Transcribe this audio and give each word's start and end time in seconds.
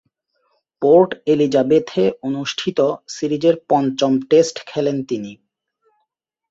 Port 0.81 1.09
এলিজাবেথে 1.25 2.03
অনুষ্ঠিত 2.21 2.79
সিরিজের 3.07 3.55
পঞ্চম 3.69 4.11
টেস্ট 4.29 4.55
খেলেন 4.65 4.97
তিনি। 5.03 5.31